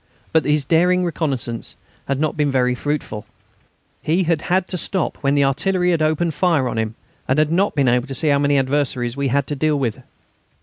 [0.33, 1.75] But his daring reconnaissance
[2.07, 3.27] had not been very fruitful.
[4.01, 6.95] He had had to stop when the artillery had opened fire on him,
[7.27, 10.01] and had not been able to see how many adversaries we had to deal with.